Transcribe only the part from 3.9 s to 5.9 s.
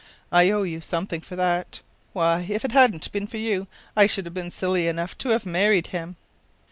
I should have been silly enough to have married